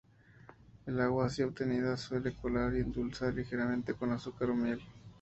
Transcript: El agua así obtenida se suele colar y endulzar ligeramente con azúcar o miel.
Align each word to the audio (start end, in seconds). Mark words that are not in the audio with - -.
El 0.87 0.99
agua 0.99 1.27
así 1.27 1.43
obtenida 1.43 1.95
se 1.95 2.07
suele 2.07 2.35
colar 2.35 2.73
y 2.73 2.79
endulzar 2.79 3.35
ligeramente 3.35 3.93
con 3.93 4.11
azúcar 4.11 4.49
o 4.49 4.55
miel. 4.55 4.81